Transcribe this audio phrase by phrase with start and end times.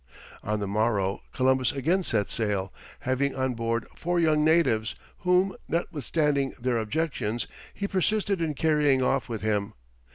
[0.43, 6.55] On the morrow Columbus again set sail, having on board four young natives, whom, notwithstanding
[6.59, 9.73] their objections, he persisted in carrying off with him.